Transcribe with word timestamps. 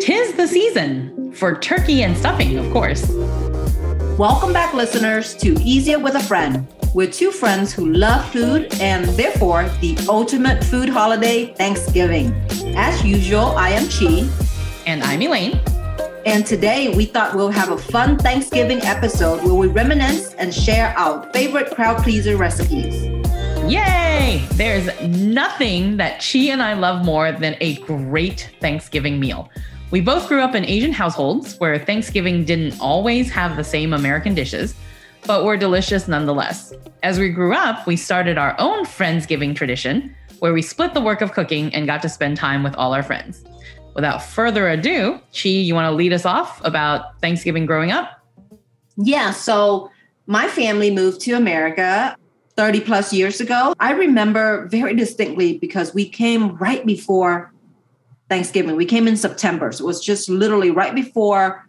Tis 0.00 0.32
the 0.32 0.46
season 0.48 1.32
for 1.34 1.58
turkey 1.58 2.02
and 2.02 2.16
stuffing, 2.16 2.56
of 2.56 2.72
course. 2.72 3.06
Welcome 4.16 4.54
back, 4.54 4.72
listeners, 4.72 5.36
to 5.36 5.52
Easier 5.60 5.98
with 5.98 6.14
a 6.14 6.20
Friend. 6.20 6.66
We're 6.94 7.10
two 7.10 7.30
friends 7.30 7.74
who 7.74 7.92
love 7.92 8.24
food 8.30 8.72
and 8.80 9.04
therefore 9.04 9.68
the 9.82 9.98
ultimate 10.08 10.64
food 10.64 10.88
holiday, 10.88 11.52
Thanksgiving. 11.52 12.32
As 12.74 13.04
usual, 13.04 13.48
I 13.58 13.72
am 13.72 13.86
Chi. 13.90 14.26
And 14.86 15.02
I'm 15.02 15.20
Elaine. 15.20 15.60
And 16.24 16.46
today 16.46 16.96
we 16.96 17.04
thought 17.04 17.34
we'll 17.34 17.50
have 17.50 17.68
a 17.68 17.76
fun 17.76 18.16
Thanksgiving 18.16 18.80
episode 18.80 19.44
where 19.44 19.52
we 19.52 19.66
reminisce 19.66 20.32
and 20.34 20.54
share 20.54 20.96
our 20.96 21.30
favorite 21.34 21.70
crowd 21.70 22.02
pleaser 22.02 22.38
recipes. 22.38 23.19
Yay! 23.70 24.44
There's 24.54 24.88
nothing 25.02 25.96
that 25.98 26.18
Chi 26.18 26.50
and 26.50 26.60
I 26.60 26.72
love 26.72 27.04
more 27.04 27.30
than 27.30 27.56
a 27.60 27.76
great 27.76 28.50
Thanksgiving 28.60 29.20
meal. 29.20 29.48
We 29.92 30.00
both 30.00 30.26
grew 30.26 30.40
up 30.40 30.56
in 30.56 30.64
Asian 30.64 30.90
households 30.90 31.56
where 31.58 31.78
Thanksgiving 31.78 32.44
didn't 32.44 32.80
always 32.80 33.30
have 33.30 33.56
the 33.56 33.62
same 33.62 33.92
American 33.92 34.34
dishes, 34.34 34.74
but 35.24 35.44
were 35.44 35.56
delicious 35.56 36.08
nonetheless. 36.08 36.72
As 37.04 37.20
we 37.20 37.28
grew 37.28 37.54
up, 37.54 37.86
we 37.86 37.94
started 37.94 38.38
our 38.38 38.56
own 38.58 38.84
Friendsgiving 38.84 39.54
tradition 39.54 40.16
where 40.40 40.52
we 40.52 40.62
split 40.62 40.92
the 40.92 41.00
work 41.00 41.20
of 41.20 41.30
cooking 41.30 41.72
and 41.72 41.86
got 41.86 42.02
to 42.02 42.08
spend 42.08 42.38
time 42.38 42.64
with 42.64 42.74
all 42.74 42.92
our 42.92 43.04
friends. 43.04 43.44
Without 43.94 44.20
further 44.20 44.68
ado, 44.68 45.20
Chi, 45.32 45.48
you 45.48 45.76
want 45.76 45.86
to 45.86 45.94
lead 45.94 46.12
us 46.12 46.26
off 46.26 46.60
about 46.64 47.20
Thanksgiving 47.20 47.66
growing 47.66 47.92
up? 47.92 48.20
Yeah, 48.96 49.30
so 49.30 49.92
my 50.26 50.48
family 50.48 50.90
moved 50.90 51.20
to 51.20 51.34
America 51.34 52.16
30 52.60 52.80
plus 52.82 53.10
years 53.10 53.40
ago. 53.40 53.74
I 53.80 53.92
remember 53.92 54.66
very 54.66 54.94
distinctly 54.94 55.56
because 55.56 55.94
we 55.94 56.06
came 56.06 56.58
right 56.58 56.84
before 56.84 57.54
Thanksgiving. 58.28 58.76
We 58.76 58.84
came 58.84 59.08
in 59.08 59.16
September. 59.16 59.72
So 59.72 59.84
it 59.84 59.86
was 59.86 60.04
just 60.04 60.28
literally 60.28 60.70
right 60.70 60.94
before 60.94 61.66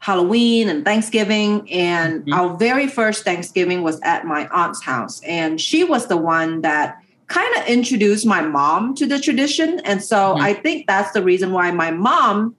Halloween 0.00 0.68
and 0.68 0.84
Thanksgiving. 0.84 1.70
And 1.70 2.22
mm-hmm. 2.22 2.32
our 2.32 2.56
very 2.56 2.88
first 2.88 3.22
Thanksgiving 3.22 3.84
was 3.84 4.00
at 4.00 4.24
my 4.24 4.48
aunt's 4.48 4.82
house. 4.82 5.22
And 5.22 5.60
she 5.60 5.84
was 5.84 6.08
the 6.08 6.16
one 6.16 6.62
that 6.62 6.98
kind 7.28 7.56
of 7.58 7.68
introduced 7.68 8.26
my 8.26 8.42
mom 8.42 8.96
to 8.96 9.06
the 9.06 9.20
tradition. 9.20 9.78
And 9.84 10.02
so 10.02 10.34
mm-hmm. 10.34 10.42
I 10.42 10.54
think 10.54 10.88
that's 10.88 11.12
the 11.12 11.22
reason 11.22 11.52
why 11.52 11.70
my 11.70 11.92
mom 11.92 12.56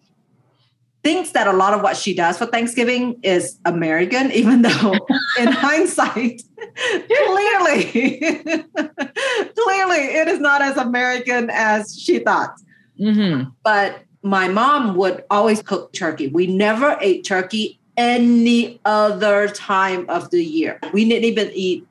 thinks 1.03 1.31
that 1.31 1.47
a 1.47 1.53
lot 1.53 1.73
of 1.73 1.81
what 1.81 1.97
she 1.97 2.13
does 2.13 2.37
for 2.37 2.45
Thanksgiving 2.45 3.19
is 3.23 3.59
American, 3.65 4.31
even 4.31 4.61
though 4.61 4.93
in 5.39 5.47
hindsight, 5.47 6.41
clearly, 7.07 7.83
clearly 8.23 10.01
it 10.15 10.27
is 10.27 10.39
not 10.39 10.61
as 10.61 10.77
American 10.77 11.49
as 11.51 11.97
she 11.99 12.19
thought. 12.19 12.55
Mm-hmm. 12.99 13.49
But 13.63 14.03
my 14.23 14.47
mom 14.47 14.95
would 14.95 15.23
always 15.29 15.61
cook 15.61 15.91
turkey. 15.93 16.27
We 16.27 16.47
never 16.47 16.97
ate 17.01 17.25
turkey 17.25 17.79
any 17.97 18.79
other 18.85 19.49
time 19.49 20.09
of 20.09 20.31
the 20.31 20.43
year. 20.43 20.79
We 20.93 21.07
didn't 21.07 21.25
even 21.25 21.51
eat 21.53 21.85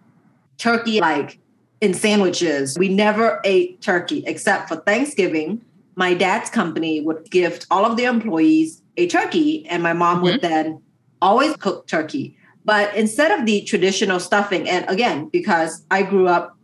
turkey 0.57 1.01
like 1.01 1.39
in 1.81 1.93
sandwiches. 1.93 2.79
We 2.79 2.89
never 2.89 3.41
ate 3.45 3.83
turkey 3.83 4.25
except 4.27 4.69
for 4.69 4.77
Thanksgiving. 4.77 5.61
My 5.95 6.15
dad's 6.15 6.49
company 6.49 7.03
would 7.03 7.31
gift 7.31 7.67
all 7.71 7.85
of 7.85 7.99
the 7.99 8.05
employees 8.05 8.82
a 8.97 9.07
turkey, 9.07 9.67
and 9.69 9.83
my 9.83 9.93
mom 9.93 10.17
mm-hmm. 10.17 10.25
would 10.25 10.41
then 10.41 10.83
always 11.21 11.57
cook 11.57 11.87
turkey. 11.87 12.37
But 12.65 12.95
instead 12.95 13.39
of 13.39 13.47
the 13.47 13.63
traditional 13.63 14.21
stuffing, 14.21 14.69
and 14.69 14.89
again, 14.89 15.29
because 15.33 15.85
I 15.91 16.03
grew 16.03 16.29
up 16.29 16.57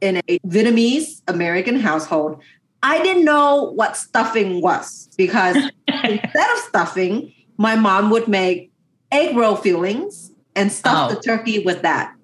in 0.00 0.20
a 0.28 0.38
Vietnamese 0.40 1.22
American 1.28 1.78
household, 1.78 2.42
I 2.82 3.02
didn't 3.02 3.24
know 3.24 3.72
what 3.74 3.96
stuffing 3.96 4.60
was 4.60 5.08
because 5.16 5.56
instead 5.88 6.50
of 6.50 6.58
stuffing, 6.68 7.32
my 7.56 7.76
mom 7.76 8.10
would 8.10 8.28
make 8.28 8.72
egg 9.12 9.36
roll 9.36 9.56
fillings 9.56 10.32
and 10.56 10.70
stuff 10.70 11.10
oh. 11.10 11.14
the 11.14 11.20
turkey 11.20 11.60
with 11.64 11.82
that. 11.82 12.14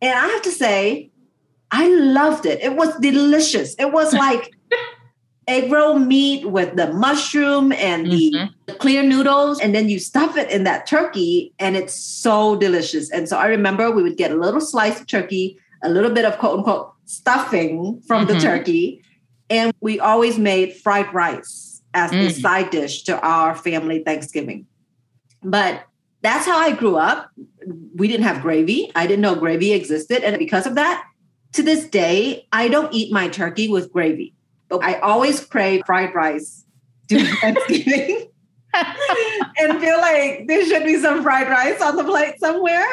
And 0.00 0.18
I 0.18 0.26
have 0.28 0.42
to 0.42 0.50
say, 0.50 1.10
I 1.70 1.88
loved 1.88 2.46
it. 2.46 2.62
It 2.62 2.76
was 2.76 2.96
delicious. 2.98 3.74
It 3.78 3.92
was 3.92 4.12
like 4.26 4.55
egg 5.48 5.70
roll 5.70 5.98
meat 5.98 6.50
with 6.50 6.74
the 6.76 6.92
mushroom 6.92 7.72
and 7.72 8.06
the 8.06 8.34
mm-hmm. 8.34 8.76
clear 8.78 9.02
noodles 9.02 9.60
and 9.60 9.74
then 9.74 9.88
you 9.88 9.98
stuff 9.98 10.36
it 10.36 10.50
in 10.50 10.64
that 10.64 10.86
turkey 10.86 11.52
and 11.58 11.76
it's 11.76 11.94
so 11.94 12.56
delicious 12.56 13.10
and 13.10 13.28
so 13.28 13.38
i 13.38 13.46
remember 13.46 13.90
we 13.90 14.02
would 14.02 14.16
get 14.16 14.32
a 14.32 14.36
little 14.36 14.60
slice 14.60 15.00
of 15.00 15.06
turkey 15.06 15.58
a 15.82 15.88
little 15.88 16.10
bit 16.10 16.24
of 16.24 16.36
quote 16.38 16.58
unquote 16.58 16.92
stuffing 17.04 18.00
from 18.06 18.26
mm-hmm. 18.26 18.34
the 18.34 18.40
turkey 18.40 19.02
and 19.48 19.72
we 19.80 20.00
always 20.00 20.36
made 20.38 20.74
fried 20.74 21.12
rice 21.14 21.80
as 21.94 22.10
mm. 22.10 22.26
the 22.26 22.30
side 22.30 22.70
dish 22.70 23.04
to 23.04 23.18
our 23.20 23.54
family 23.54 24.02
thanksgiving 24.02 24.66
but 25.44 25.84
that's 26.22 26.44
how 26.44 26.58
i 26.58 26.72
grew 26.72 26.96
up 26.96 27.30
we 27.94 28.08
didn't 28.08 28.26
have 28.26 28.42
gravy 28.42 28.90
i 28.96 29.06
didn't 29.06 29.22
know 29.22 29.36
gravy 29.36 29.72
existed 29.72 30.24
and 30.24 30.36
because 30.40 30.66
of 30.66 30.74
that 30.74 31.04
to 31.52 31.62
this 31.62 31.86
day 31.86 32.48
i 32.50 32.66
don't 32.66 32.92
eat 32.92 33.12
my 33.12 33.28
turkey 33.28 33.68
with 33.68 33.92
gravy 33.92 34.34
but 34.68 34.82
I 34.82 34.98
always 35.00 35.44
crave 35.44 35.82
fried 35.86 36.14
rice 36.14 36.64
during 37.06 37.26
Thanksgiving 37.40 38.28
and 38.74 39.80
feel 39.80 39.98
like 39.98 40.46
there 40.46 40.64
should 40.66 40.84
be 40.84 40.96
some 40.96 41.22
fried 41.22 41.48
rice 41.48 41.80
on 41.80 41.96
the 41.96 42.04
plate 42.04 42.38
somewhere. 42.38 42.86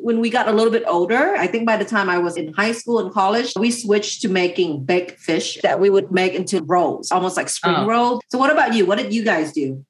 When 0.00 0.20
we 0.20 0.30
got 0.30 0.48
a 0.48 0.52
little 0.52 0.72
bit 0.72 0.84
older, 0.86 1.36
I 1.36 1.46
think 1.46 1.66
by 1.66 1.76
the 1.76 1.84
time 1.84 2.08
I 2.08 2.18
was 2.18 2.36
in 2.36 2.52
high 2.54 2.72
school 2.72 2.98
and 2.98 3.12
college, 3.12 3.52
we 3.58 3.70
switched 3.70 4.22
to 4.22 4.28
making 4.28 4.84
baked 4.84 5.20
fish 5.20 5.58
that 5.62 5.80
we 5.80 5.90
would 5.90 6.10
make 6.10 6.32
into 6.32 6.62
rolls, 6.62 7.12
almost 7.12 7.36
like 7.36 7.48
spring 7.48 7.74
oh. 7.76 7.86
rolls. 7.86 8.20
So, 8.28 8.38
what 8.38 8.50
about 8.50 8.74
you? 8.74 8.86
What 8.86 8.98
did 8.98 9.12
you 9.12 9.22
guys 9.22 9.52
do? 9.52 9.84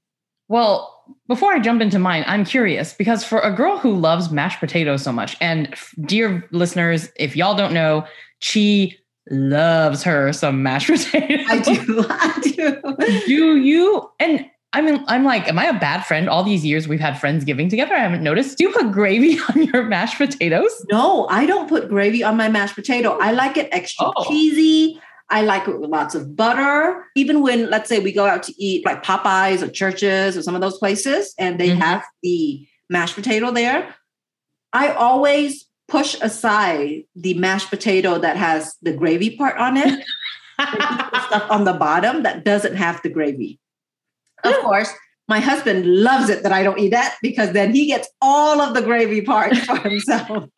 Well, 0.49 1.05
before 1.29 1.53
I 1.53 1.61
jump 1.61 1.81
into 1.81 1.99
mine, 1.99 2.25
I'm 2.27 2.45
curious 2.45 2.93
because 2.93 3.25
for 3.25 3.39
a 3.39 3.55
girl 3.55 3.79
who 3.79 3.95
loves 3.95 4.31
mashed 4.31 4.61
potatoes 4.61 5.03
so 5.03 5.13
much, 5.13 5.37
and 5.41 5.75
dear 6.01 6.47
listeners, 6.51 7.09
if 7.17 7.37
y'all 7.37 7.55
don't 7.55 7.73
know, 7.73 8.05
Chi 8.45 8.97
loves 9.33 10.03
her 10.03 10.33
some 10.33 10.63
mashed 10.63 10.87
potatoes. 10.91 11.47
I 11.49 11.59
do. 11.59 12.07
I 12.11 12.41
do. 12.43 12.97
Do 13.27 13.57
you? 13.57 14.11
And 14.21 14.47
I 14.75 14.81
mean, 14.81 15.05
I'm 15.07 15.25
like, 15.25 15.49
am 15.49 15.59
I 15.59 15.67
a 15.67 15.79
bad 15.79 16.05
friend? 16.07 16.29
All 16.29 16.45
these 16.45 16.65
years 16.65 16.89
we've 16.89 17.01
had 17.01 17.15
Friendsgiving 17.15 17.69
together. 17.69 17.95
I 17.95 18.01
haven't 18.01 18.23
noticed. 18.23 18.57
Do 18.57 18.65
you 18.65 18.73
put 18.73 18.91
gravy 18.93 19.39
on 19.51 19.65
your 19.65 19.85
mashed 19.85 20.19
potatoes? 20.19 20.71
No, 20.91 21.27
I 21.29 21.47
don't 21.47 21.69
put 21.69 21.89
gravy 21.89 22.23
on 22.23 22.37
my 22.37 22.49
mashed 22.49 22.75
potato. 22.75 23.19
I 23.21 23.33
like 23.33 23.57
it 23.57 23.69
extra 23.73 24.11
oh. 24.15 24.25
cheesy. 24.29 25.01
I 25.29 25.43
like 25.43 25.67
it 25.67 25.79
with 25.79 25.91
lots 25.91 26.15
of 26.15 26.37
butter. 26.37 27.05
Even 27.17 27.43
when, 27.43 27.71
let's 27.71 27.89
say, 27.89 28.01
we 28.01 28.13
go 28.13 28.27
out 28.27 28.43
to 28.45 28.63
eat 28.63 28.85
like 28.85 29.03
Popeyes 29.03 29.63
or 29.63 29.69
Church's 29.69 30.37
or 30.37 30.43
some 30.43 30.55
of 30.55 30.61
those 30.61 30.79
places, 30.79 31.35
and 31.39 31.59
they 31.59 31.71
mm-hmm. 31.71 31.81
have 31.81 32.05
the 32.23 32.67
mashed 32.91 33.15
potato 33.15 33.51
there, 33.51 33.95
I 34.75 34.93
always 34.93 35.67
push 35.93 36.17
aside 36.23 37.05
the 37.15 37.35
mashed 37.35 37.69
potato 37.69 38.19
that 38.19 38.35
has 38.35 38.77
the 38.81 38.95
gravy 38.95 39.37
part 39.37 39.59
on 39.59 39.77
it, 39.77 40.03
stuff 40.59 41.47
on 41.51 41.65
the 41.65 41.75
bottom 41.75 42.23
that 42.23 42.47
doesn't 42.47 42.77
have 42.77 42.99
the 43.03 43.11
gravy. 43.11 43.61
Of 44.43 44.55
course, 44.61 44.91
my 45.29 45.39
husband 45.39 45.85
loves 45.85 46.31
it 46.31 46.45
that 46.45 46.51
I 46.51 46.63
don't 46.63 46.79
eat 46.79 46.93
that 46.93 47.17
because 47.21 47.53
then 47.53 47.75
he 47.75 47.87
gets 47.87 48.09
all 48.23 48.59
of 48.63 48.73
the 48.73 48.81
gravy 48.81 49.21
part 49.21 49.55
for 49.55 49.77
himself. 49.77 50.49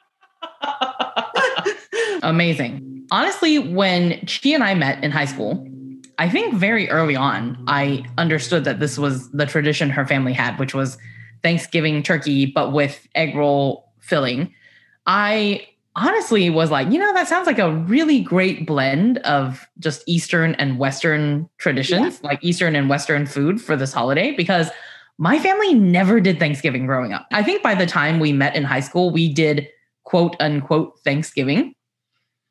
Amazing. 2.23 3.05
Honestly, 3.11 3.59
when 3.59 4.25
Chi 4.27 4.51
and 4.51 4.63
I 4.63 4.75
met 4.75 5.03
in 5.03 5.11
high 5.11 5.25
school, 5.25 5.67
I 6.17 6.31
think 6.31 6.55
very 6.55 6.89
early 6.91 7.17
on, 7.17 7.63
I 7.67 8.05
understood 8.19 8.63
that 8.65 8.79
this 8.79 8.99
was 8.99 9.33
the 9.33 9.47
tradition 9.47 9.91
her 9.91 10.07
family 10.07 10.33
had, 10.33 10.61
which 10.61 10.75
was 10.75 10.97
Thanksgiving 11.43 12.05
turkey, 12.05 12.47
but 12.47 12.73
with 12.73 13.09
egg 13.17 13.35
roll 13.35 13.93
filling. 13.99 14.55
I 15.07 15.67
honestly 15.97 16.51
was 16.51 16.71
like, 16.71 16.91
you 16.91 16.99
know, 16.99 17.13
that 17.13 17.29
sounds 17.29 17.47
like 17.47 17.59
a 17.59 17.73
really 17.73 18.21
great 18.21 18.67
blend 18.67 19.19
of 19.19 19.67
just 19.79 20.03
Eastern 20.07 20.55
and 20.57 20.79
Western 20.79 21.49
traditions, 21.59 22.21
yeah. 22.23 22.31
like 22.31 22.43
Eastern 22.43 22.75
and 22.75 22.89
Western 22.89 23.27
food 23.27 23.61
for 23.61 23.77
this 23.77 23.93
holiday, 23.93 24.33
because 24.33 24.71
my 25.19 25.39
family 25.39 25.75
never 25.75 26.21
did 26.21 26.41
Thanksgiving 26.41 26.87
growing 26.87 27.13
up. 27.13 27.27
I 27.31 27.43
think 27.43 27.63
by 27.63 27.75
the 27.77 27.87
time 27.87 28.19
we 28.19 28.33
met 28.33 28.57
in 28.57 28.65
high 28.65 28.81
school, 28.81 29.11
we 29.11 29.33
did 29.33 29.69
quote 30.03 30.35
unquote 30.41 30.99
Thanksgiving. 31.01 31.75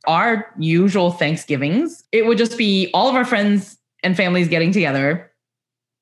Our 0.08 0.54
usual 0.58 1.12
Thanksgivings, 1.12 2.04
it 2.12 2.26
would 2.26 2.38
just 2.38 2.58
be 2.58 2.90
all 2.94 3.10
of 3.10 3.16
our 3.16 3.26
friends 3.26 3.78
and 4.04 4.16
families 4.16 4.48
getting 4.48 4.72
together, 4.72 5.32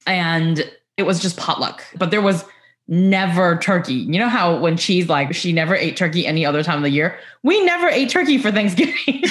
and 0.05 0.71
it 0.97 1.03
was 1.03 1.19
just 1.19 1.37
potluck. 1.37 1.83
But 1.95 2.11
there 2.11 2.21
was 2.21 2.45
never 2.87 3.57
turkey. 3.57 3.93
You 3.93 4.19
know 4.19 4.29
how 4.29 4.57
when 4.59 4.77
she's 4.77 5.07
like, 5.07 5.33
she 5.33 5.53
never 5.53 5.75
ate 5.75 5.95
turkey 5.97 6.27
any 6.27 6.45
other 6.45 6.63
time 6.63 6.77
of 6.77 6.83
the 6.83 6.89
year? 6.89 7.17
We 7.43 7.63
never 7.63 7.87
ate 7.87 8.09
turkey 8.09 8.37
for 8.37 8.51
Thanksgiving. 8.51 8.95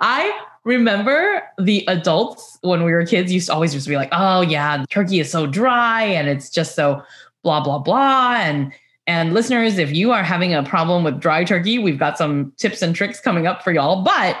I 0.00 0.40
remember 0.64 1.42
the 1.58 1.84
adults 1.88 2.58
when 2.62 2.84
we 2.84 2.92
were 2.92 3.04
kids 3.04 3.32
used 3.32 3.48
to 3.48 3.54
always 3.54 3.72
just 3.72 3.88
be 3.88 3.96
like, 3.96 4.10
oh, 4.12 4.42
yeah, 4.42 4.84
turkey 4.88 5.18
is 5.18 5.30
so 5.30 5.46
dry 5.46 6.02
and 6.02 6.28
it's 6.28 6.48
just 6.48 6.76
so 6.76 7.02
blah, 7.42 7.62
blah, 7.62 7.78
blah. 7.78 8.36
And 8.36 8.72
And 9.06 9.34
listeners, 9.34 9.78
if 9.78 9.92
you 9.92 10.12
are 10.12 10.22
having 10.22 10.54
a 10.54 10.62
problem 10.62 11.04
with 11.04 11.20
dry 11.20 11.44
turkey, 11.44 11.78
we've 11.78 11.98
got 11.98 12.16
some 12.16 12.52
tips 12.56 12.80
and 12.80 12.94
tricks 12.94 13.20
coming 13.20 13.46
up 13.46 13.62
for 13.62 13.72
y'all, 13.72 14.02
but 14.02 14.36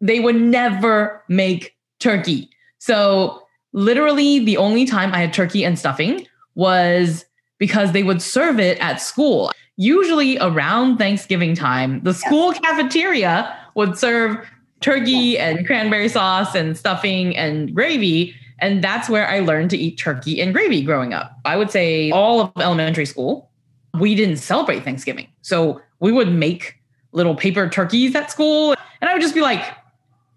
they 0.00 0.20
would 0.20 0.36
never 0.36 1.22
make 1.28 1.76
turkey. 1.98 2.48
So, 2.78 3.42
literally, 3.72 4.44
the 4.44 4.56
only 4.56 4.84
time 4.84 5.12
I 5.12 5.18
had 5.18 5.32
turkey 5.32 5.64
and 5.64 5.78
stuffing 5.78 6.26
was 6.54 7.24
because 7.58 7.92
they 7.92 8.02
would 8.02 8.22
serve 8.22 8.58
it 8.60 8.78
at 8.78 9.00
school. 9.00 9.50
Usually 9.76 10.38
around 10.38 10.98
Thanksgiving 10.98 11.54
time, 11.54 12.02
the 12.02 12.14
school 12.14 12.52
yes. 12.52 12.60
cafeteria 12.60 13.56
would 13.74 13.96
serve 13.96 14.44
turkey 14.80 15.38
and 15.38 15.66
cranberry 15.66 16.08
sauce 16.08 16.54
and 16.54 16.76
stuffing 16.76 17.36
and 17.36 17.74
gravy. 17.74 18.34
And 18.60 18.82
that's 18.82 19.08
where 19.08 19.28
I 19.28 19.40
learned 19.40 19.70
to 19.70 19.76
eat 19.76 19.98
turkey 19.98 20.40
and 20.40 20.52
gravy 20.52 20.82
growing 20.82 21.14
up. 21.14 21.38
I 21.44 21.56
would 21.56 21.70
say 21.70 22.10
all 22.10 22.40
of 22.40 22.52
elementary 22.60 23.06
school, 23.06 23.50
we 23.98 24.14
didn't 24.14 24.38
celebrate 24.38 24.84
Thanksgiving. 24.84 25.28
So 25.42 25.80
we 26.00 26.10
would 26.10 26.32
make 26.32 26.76
little 27.12 27.34
paper 27.34 27.68
turkeys 27.68 28.14
at 28.14 28.30
school. 28.30 28.74
And 29.00 29.08
I 29.08 29.12
would 29.12 29.22
just 29.22 29.34
be 29.34 29.40
like, 29.40 29.64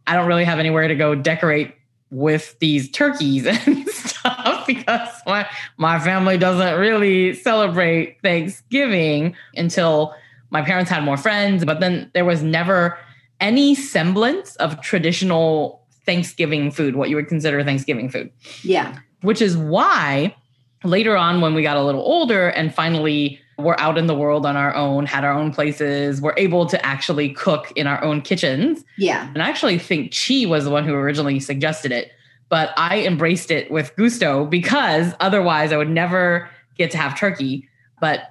I 0.07 0.15
don't 0.15 0.27
really 0.27 0.43
have 0.43 0.59
anywhere 0.59 0.87
to 0.87 0.95
go 0.95 1.15
decorate 1.15 1.73
with 2.11 2.59
these 2.59 2.89
turkeys 2.91 3.45
and 3.67 3.87
stuff 3.87 4.67
because 4.67 5.09
my, 5.25 5.47
my 5.77 5.97
family 5.99 6.37
doesn't 6.37 6.79
really 6.79 7.33
celebrate 7.33 8.21
Thanksgiving 8.21 9.35
until 9.55 10.13
my 10.51 10.61
parents 10.61 10.91
had 10.91 11.03
more 11.03 11.17
friends. 11.17 11.65
But 11.65 11.79
then 11.79 12.11
there 12.13 12.25
was 12.25 12.43
never 12.43 12.99
any 13.39 13.73
semblance 13.73 14.55
of 14.57 14.81
traditional 14.81 15.81
Thanksgiving 16.05 16.71
food, 16.71 16.95
what 16.95 17.09
you 17.09 17.15
would 17.15 17.27
consider 17.27 17.63
Thanksgiving 17.63 18.09
food. 18.09 18.29
Yeah. 18.63 18.99
Which 19.21 19.41
is 19.41 19.57
why 19.57 20.35
later 20.83 21.15
on, 21.15 21.41
when 21.41 21.53
we 21.53 21.63
got 21.63 21.77
a 21.77 21.83
little 21.83 22.01
older 22.01 22.49
and 22.49 22.73
finally 22.73 23.40
were 23.57 23.79
out 23.79 23.97
in 23.97 24.07
the 24.07 24.15
world 24.15 24.45
on 24.45 24.55
our 24.57 24.73
own, 24.73 25.05
had 25.05 25.23
our 25.23 25.33
own 25.33 25.53
places, 25.53 26.21
were 26.21 26.33
able 26.37 26.65
to 26.65 26.85
actually 26.85 27.29
cook 27.29 27.71
in 27.75 27.87
our 27.87 28.03
own 28.03 28.21
kitchens. 28.21 28.83
Yeah. 28.97 29.27
And 29.33 29.43
I 29.43 29.49
actually 29.49 29.77
think 29.77 30.13
Chi 30.15 30.45
was 30.45 30.63
the 30.63 30.71
one 30.71 30.85
who 30.85 30.93
originally 30.93 31.39
suggested 31.39 31.91
it, 31.91 32.11
but 32.49 32.73
I 32.77 33.01
embraced 33.01 33.51
it 33.51 33.69
with 33.69 33.95
gusto 33.95 34.45
because 34.45 35.13
otherwise 35.19 35.71
I 35.71 35.77
would 35.77 35.89
never 35.89 36.49
get 36.77 36.91
to 36.91 36.97
have 36.97 37.17
turkey. 37.17 37.67
But 37.99 38.21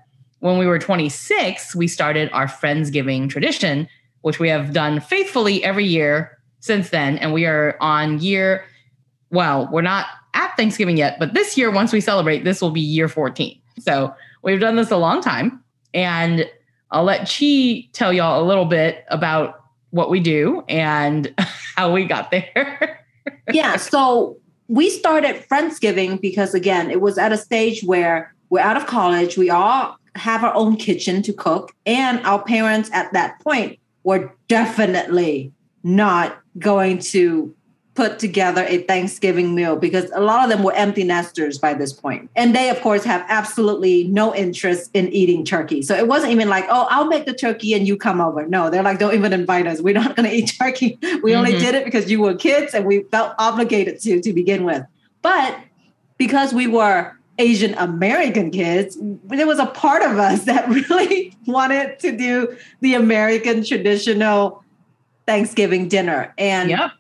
when 0.41 0.59
we 0.59 0.67
were 0.67 0.79
26, 0.79 1.77
we 1.77 1.87
started 1.87 2.31
our 2.33 2.47
Friendsgiving 2.47 3.29
tradition 3.29 3.89
which 4.23 4.39
we 4.39 4.49
have 4.49 4.73
done 4.73 5.01
faithfully 5.01 5.63
every 5.65 5.87
year 5.87 6.39
since 6.61 6.91
then. 6.91 7.19
And 7.19 7.33
we 7.33 7.47
are 7.47 7.77
on 7.81 8.21
year, 8.21 8.65
well, 9.31 9.69
we're 9.73 9.83
not 9.83 10.07
at 10.35 10.57
Thanksgiving 10.57 10.97
yet, 10.97 11.19
but 11.19 11.35
this 11.35 11.57
year, 11.57 11.71
once 11.71 11.93
we 11.93 12.01
celebrate, 12.01 12.45
this 12.45 12.61
will 12.61 12.71
be 12.71 12.81
year 12.81 13.09
14. 13.09 13.59
So 13.79 14.15
we've 14.43 14.61
done 14.61 14.77
this 14.77 14.91
a 14.91 14.97
long 14.97 15.21
time. 15.21 15.63
And 15.93 16.49
I'll 16.91 17.05
let 17.05 17.29
Chi 17.29 17.89
tell 17.93 18.13
y'all 18.13 18.43
a 18.43 18.47
little 18.47 18.65
bit 18.65 19.05
about 19.09 19.63
what 19.91 20.11
we 20.11 20.21
do 20.21 20.65
and 20.69 21.33
how 21.77 21.93
we 21.93 22.05
got 22.05 22.31
there. 22.31 23.05
yeah. 23.53 23.77
So 23.77 24.37
we 24.69 24.91
started 24.91 25.45
Friendsgiving 25.49 26.21
because, 26.21 26.55
again, 26.55 26.91
it 26.91 27.01
was 27.01 27.19
at 27.19 27.33
a 27.33 27.37
stage 27.37 27.83
where 27.83 28.35
we're 28.51 28.61
out 28.61 28.77
of 28.77 28.87
college. 28.87 29.37
We 29.37 29.51
all 29.51 29.97
have 30.17 30.45
our 30.45 30.55
own 30.55 30.77
kitchen 30.77 31.23
to 31.23 31.33
cook. 31.33 31.73
And 31.87 32.25
our 32.25 32.43
parents 32.43 32.91
at 32.93 33.13
that 33.13 33.41
point 33.41 33.79
were 34.05 34.35
definitely 34.49 35.53
not 35.83 36.41
going 36.59 36.99
to 36.99 37.55
put 37.95 38.19
together 38.19 38.65
a 38.69 38.79
Thanksgiving 38.79 39.55
meal 39.55 39.77
because 39.77 40.11
a 40.15 40.21
lot 40.21 40.45
of 40.45 40.51
them 40.51 40.63
were 40.63 40.73
empty 40.75 41.03
nesters 41.03 41.59
by 41.59 41.75
this 41.75 41.93
point. 41.93 42.31
And 42.37 42.55
they, 42.55 42.71
of 42.71 42.81
course, 42.81 43.05
have 43.05 43.25
absolutely 43.29 44.05
no 44.05 44.35
interest 44.35 44.91
in 44.95 45.09
eating 45.09 45.45
turkey. 45.45 45.83
So 45.83 45.97
it 45.97 46.07
wasn't 46.07 46.33
even 46.33 46.49
like, 46.49 46.67
oh, 46.69 46.87
I'll 46.89 47.07
make 47.07 47.27
the 47.27 47.35
turkey 47.35 47.75
and 47.75 47.87
you 47.87 47.97
come 47.97 48.21
over. 48.21 48.47
No, 48.47 48.71
they're 48.71 48.83
like, 48.83 49.01
don't 49.01 49.15
even 49.15 49.33
invite 49.33 49.67
us. 49.67 49.81
We're 49.81 49.95
not 49.95 50.15
going 50.15 50.29
to 50.31 50.35
eat 50.35 50.55
turkey. 50.59 50.99
We 51.03 51.09
mm-hmm. 51.09 51.39
only 51.39 51.53
did 51.59 51.75
it 51.75 51.85
because 51.85 52.11
you 52.11 52.21
were 52.21 52.35
kids 52.35 52.75
and 52.75 52.87
we 52.87 53.03
felt 53.05 53.35
obligated 53.39 54.01
to 54.03 54.21
to 54.21 54.33
begin 54.33 54.65
with. 54.65 54.85
But 55.23 55.59
because 56.17 56.55
we 56.55 56.67
were 56.67 57.17
Asian 57.39 57.75
American 57.75 58.51
kids, 58.51 58.97
there 59.01 59.47
was 59.47 59.59
a 59.59 59.67
part 59.67 60.03
of 60.03 60.19
us 60.19 60.45
that 60.45 60.69
really 60.69 61.35
wanted 61.47 61.99
to 62.01 62.17
do 62.17 62.57
the 62.81 62.95
American 62.95 63.65
traditional 63.65 64.63
Thanksgiving 65.27 65.89
dinner. 65.89 66.35
And 66.39 66.71
yep. 66.71 66.93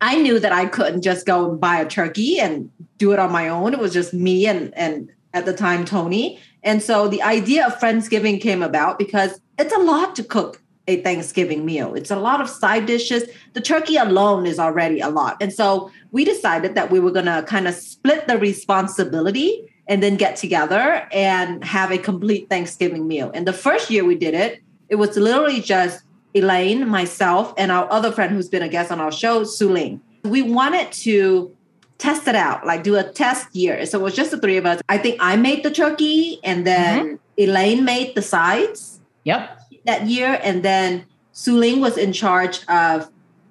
I 0.00 0.20
knew 0.20 0.38
that 0.38 0.52
I 0.52 0.66
couldn't 0.66 1.02
just 1.02 1.26
go 1.26 1.50
and 1.50 1.60
buy 1.60 1.80
a 1.80 1.88
turkey 1.88 2.38
and 2.38 2.70
do 2.98 3.12
it 3.12 3.18
on 3.18 3.32
my 3.32 3.48
own. 3.48 3.72
It 3.72 3.80
was 3.80 3.92
just 3.92 4.14
me 4.14 4.46
and 4.46 4.72
and 4.76 5.10
at 5.34 5.44
the 5.44 5.52
time 5.52 5.84
Tony. 5.84 6.40
And 6.62 6.82
so 6.82 7.08
the 7.08 7.22
idea 7.22 7.66
of 7.66 7.78
Friendsgiving 7.78 8.40
came 8.40 8.62
about 8.62 8.98
because 8.98 9.40
it's 9.58 9.74
a 9.74 9.78
lot 9.78 10.16
to 10.16 10.24
cook 10.24 10.62
a 10.86 11.02
Thanksgiving 11.02 11.64
meal. 11.66 11.94
It's 11.94 12.10
a 12.10 12.16
lot 12.16 12.40
of 12.40 12.48
side 12.48 12.86
dishes. 12.86 13.24
The 13.52 13.60
turkey 13.60 13.96
alone 13.96 14.46
is 14.46 14.58
already 14.58 15.00
a 15.00 15.10
lot. 15.10 15.36
And 15.40 15.52
so 15.52 15.90
we 16.12 16.24
decided 16.24 16.74
that 16.74 16.90
we 16.90 16.98
were 16.98 17.10
going 17.10 17.26
to 17.26 17.44
kind 17.46 17.68
of 17.68 17.74
split 17.74 18.26
the 18.26 18.38
responsibility 18.38 19.70
and 19.86 20.02
then 20.02 20.16
get 20.16 20.36
together 20.36 21.06
and 21.12 21.62
have 21.62 21.90
a 21.90 21.98
complete 21.98 22.48
Thanksgiving 22.48 23.06
meal. 23.06 23.30
And 23.34 23.46
the 23.46 23.52
first 23.52 23.90
year 23.90 24.04
we 24.04 24.14
did 24.14 24.34
it, 24.34 24.62
it 24.88 24.96
was 24.96 25.16
literally 25.16 25.60
just 25.60 26.02
Elaine, 26.34 26.88
myself, 26.88 27.54
and 27.56 27.72
our 27.72 27.90
other 27.90 28.12
friend 28.12 28.32
who's 28.32 28.48
been 28.48 28.62
a 28.62 28.68
guest 28.68 28.90
on 28.92 29.00
our 29.00 29.12
show, 29.12 29.42
Suling. 29.42 30.00
We 30.24 30.42
wanted 30.42 30.92
to 30.92 31.54
test 31.98 32.28
it 32.28 32.34
out, 32.34 32.66
like 32.66 32.82
do 32.82 32.96
a 32.96 33.04
test 33.04 33.54
year. 33.54 33.84
So 33.86 33.98
it 33.98 34.02
was 34.02 34.14
just 34.14 34.30
the 34.30 34.38
three 34.38 34.56
of 34.56 34.66
us. 34.66 34.80
I 34.88 34.98
think 34.98 35.16
I 35.20 35.36
made 35.36 35.64
the 35.64 35.70
turkey 35.70 36.38
and 36.44 36.66
then 36.66 37.06
mm-hmm. 37.06 37.16
Elaine 37.38 37.84
made 37.84 38.14
the 38.14 38.22
sides. 38.22 39.00
Yep 39.24 39.58
that 39.88 40.06
year. 40.06 40.38
And 40.42 40.62
then 40.62 41.04
Suling 41.32 41.80
was 41.80 41.98
in 41.98 42.12
charge 42.12 42.60
of 42.68 43.10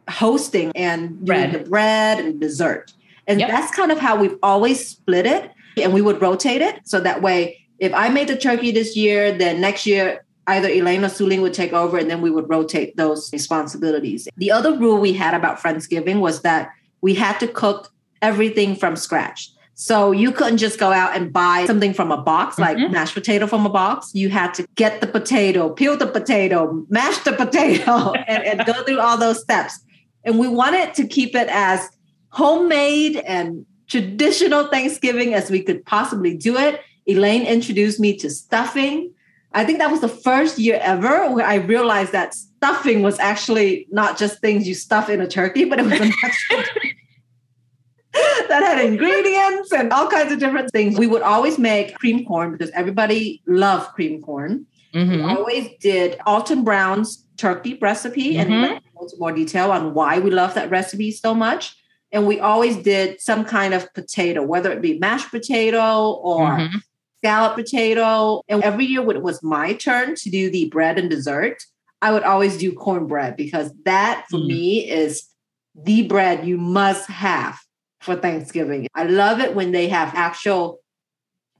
hosting 0.09 0.71
and 0.75 1.09
doing 1.25 1.25
bread. 1.25 1.51
the 1.51 1.69
bread 1.69 2.19
and 2.19 2.39
dessert. 2.39 2.93
And 3.27 3.41
yep. 3.41 3.49
that's 3.49 3.75
kind 3.75 3.91
of 3.91 3.99
how 3.99 4.17
we've 4.17 4.37
always 4.41 4.87
split 4.87 5.25
it. 5.25 5.51
And 5.75 5.93
we 5.93 6.01
would 6.01 6.21
rotate 6.21 6.61
it. 6.61 6.87
So 6.87 6.99
that 7.01 7.21
way, 7.21 7.59
if 7.79 7.93
I 7.93 8.09
made 8.09 8.29
the 8.29 8.37
turkey 8.37 8.71
this 8.71 8.95
year, 8.95 9.37
then 9.37 9.61
next 9.61 9.85
year, 9.85 10.23
either 10.47 10.69
Elaine 10.69 11.03
or 11.03 11.09
Suling 11.09 11.41
would 11.41 11.53
take 11.53 11.73
over 11.73 11.97
and 11.97 12.09
then 12.09 12.21
we 12.21 12.31
would 12.31 12.49
rotate 12.49 12.95
those 12.97 13.31
responsibilities. 13.31 14.27
The 14.37 14.51
other 14.51 14.77
rule 14.77 14.99
we 14.99 15.13
had 15.13 15.33
about 15.33 15.59
Friendsgiving 15.59 16.19
was 16.19 16.41
that 16.41 16.71
we 17.01 17.13
had 17.13 17.39
to 17.39 17.47
cook 17.47 17.91
everything 18.21 18.75
from 18.75 18.95
scratch. 18.95 19.51
So 19.79 20.11
you 20.11 20.31
couldn't 20.31 20.57
just 20.57 20.79
go 20.79 20.91
out 20.91 21.15
and 21.15 21.31
buy 21.31 21.65
something 21.67 21.93
from 21.93 22.11
a 22.11 22.17
box, 22.17 22.57
like 22.57 22.77
mm-hmm. 22.77 22.91
mashed 22.91 23.13
potato 23.13 23.45
from 23.45 23.63
a 23.63 23.69
box. 23.69 24.09
You 24.15 24.29
had 24.29 24.55
to 24.55 24.67
get 24.73 25.01
the 25.01 25.07
potato, 25.07 25.69
peel 25.69 25.95
the 25.95 26.07
potato, 26.07 26.83
mash 26.89 27.19
the 27.19 27.33
potato, 27.33 28.13
and, 28.27 28.43
and 28.43 28.65
go 28.65 28.83
through 28.83 28.99
all 28.99 29.19
those 29.19 29.39
steps. 29.39 29.79
And 30.23 30.39
we 30.39 30.47
wanted 30.47 30.95
to 30.95 31.05
keep 31.05 31.35
it 31.35 31.47
as 31.51 31.87
homemade 32.29 33.17
and 33.17 33.67
traditional 33.87 34.65
Thanksgiving 34.67 35.35
as 35.35 35.51
we 35.51 35.61
could 35.61 35.85
possibly 35.85 36.35
do 36.35 36.57
it. 36.57 36.81
Elaine 37.05 37.45
introduced 37.45 37.99
me 37.99 38.17
to 38.17 38.31
stuffing. 38.31 39.13
I 39.53 39.65
think 39.65 39.79
that 39.79 39.89
was 39.89 40.01
the 40.01 40.09
first 40.09 40.59
year 40.59 40.79
ever 40.81 41.31
where 41.31 41.45
I 41.45 41.55
realized 41.55 42.11
that 42.11 42.35
stuffing 42.35 43.01
was 43.01 43.17
actually 43.19 43.87
not 43.91 44.17
just 44.17 44.39
things 44.39 44.67
you 44.67 44.75
stuff 44.75 45.09
in 45.09 45.21
a 45.21 45.27
turkey, 45.27 45.65
but 45.65 45.79
it 45.79 45.85
was 45.85 45.93
a 45.93 46.11
that 48.49 48.63
had 48.63 48.83
ingredients 48.83 49.71
and 49.71 49.91
all 49.91 50.07
kinds 50.07 50.31
of 50.31 50.39
different 50.39 50.71
things. 50.71 50.97
We 50.97 51.07
would 51.07 51.21
always 51.21 51.57
make 51.57 51.95
cream 51.95 52.25
corn 52.25 52.51
because 52.51 52.69
everybody 52.71 53.41
loved 53.47 53.93
cream 53.93 54.21
corn. 54.21 54.65
Mm-hmm. 54.93 55.11
We 55.11 55.21
always 55.21 55.69
did 55.79 56.19
Alton 56.25 56.63
Brown's 56.63 57.25
turkey 57.37 57.77
recipe 57.81 58.35
mm-hmm. 58.35 58.51
and 58.51 58.81
more 59.19 59.31
detail 59.31 59.71
on 59.71 59.93
why 59.93 60.19
we 60.19 60.31
love 60.31 60.53
that 60.55 60.69
recipe 60.69 61.11
so 61.11 61.33
much. 61.33 61.75
And 62.11 62.25
we 62.25 62.39
always 62.39 62.77
did 62.77 63.19
some 63.21 63.43
kind 63.43 63.73
of 63.73 63.93
potato, 63.93 64.41
whether 64.41 64.71
it 64.71 64.81
be 64.81 64.97
mashed 64.97 65.29
potato 65.29 66.11
or 66.13 66.51
mm-hmm. 66.51 66.77
Scallop 67.19 67.55
potato. 67.55 68.41
And 68.47 68.63
every 68.63 68.85
year 68.85 69.01
when 69.01 69.15
it 69.15 69.23
was 69.23 69.41
my 69.43 69.73
turn 69.73 70.15
to 70.15 70.29
do 70.29 70.49
the 70.49 70.69
bread 70.69 70.97
and 70.97 71.09
dessert, 71.09 71.57
I 72.01 72.11
would 72.11 72.23
always 72.23 72.57
do 72.57 72.71
cornbread 72.71 73.35
because 73.35 73.71
that 73.85 74.25
for 74.29 74.39
mm. 74.39 74.47
me 74.47 74.89
is 74.89 75.23
the 75.75 76.07
bread 76.07 76.45
you 76.45 76.57
must 76.57 77.09
have 77.09 77.59
for 78.01 78.15
Thanksgiving. 78.15 78.87
I 78.95 79.05
love 79.05 79.39
it 79.39 79.55
when 79.55 79.71
they 79.71 79.87
have 79.89 80.13
actual 80.13 80.79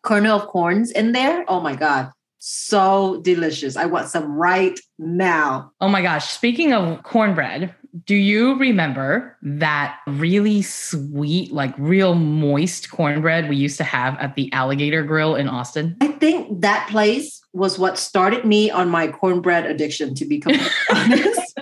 kernel 0.03 0.39
of 0.39 0.47
corns 0.47 0.91
in 0.91 1.11
there. 1.11 1.43
Oh 1.47 1.59
my 1.59 1.75
God. 1.75 2.11
So 2.39 3.19
delicious. 3.23 3.75
I 3.75 3.85
want 3.85 4.09
some 4.09 4.33
right 4.33 4.79
now. 4.99 5.71
Oh 5.81 5.89
my 5.89 6.01
gosh. 6.01 6.29
Speaking 6.29 6.71
of 6.71 7.01
cornbread, 7.03 7.73
do 8.05 8.15
you 8.15 8.55
remember 8.55 9.37
that 9.41 9.99
really 10.07 10.61
sweet, 10.61 11.51
like 11.51 11.73
real 11.77 12.15
moist 12.15 12.91
cornbread 12.91 13.47
we 13.49 13.55
used 13.55 13.77
to 13.77 13.83
have 13.83 14.17
at 14.19 14.35
the 14.35 14.51
Alligator 14.51 15.03
Grill 15.03 15.35
in 15.35 15.47
Austin? 15.47 15.95
I 16.01 16.09
think 16.09 16.61
that 16.61 16.87
place 16.89 17.41
was 17.53 17.79
what 17.79 17.97
started 17.97 18.45
me 18.45 18.69
on 18.69 18.89
my 18.89 19.07
cornbread 19.07 19.65
addiction, 19.65 20.13
to 20.15 20.25
be 20.25 20.39
completely 20.39 20.69
honest. 20.93 21.59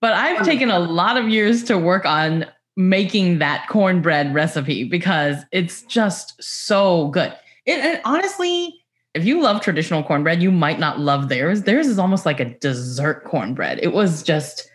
but 0.00 0.12
I've 0.12 0.44
taken 0.44 0.70
a 0.70 0.78
lot 0.78 1.16
of 1.16 1.28
years 1.28 1.64
to 1.64 1.76
work 1.76 2.06
on 2.06 2.46
making 2.76 3.40
that 3.40 3.66
cornbread 3.68 4.32
recipe 4.32 4.84
because 4.84 5.36
it's 5.50 5.82
just 5.82 6.40
so 6.40 7.08
good. 7.08 7.34
It, 7.66 7.80
and 7.80 8.00
honestly, 8.04 8.74
If 9.14 9.24
you 9.24 9.40
love 9.42 9.60
traditional 9.60 10.04
cornbread, 10.04 10.40
you 10.40 10.52
might 10.52 10.78
not 10.78 11.00
love 11.00 11.28
theirs. 11.28 11.62
Theirs 11.62 11.88
is 11.88 11.98
almost 11.98 12.24
like 12.24 12.38
a 12.38 12.56
dessert 12.60 13.24
cornbread. 13.24 13.80
It 13.82 13.92
was 13.92 14.22
just 14.22 14.67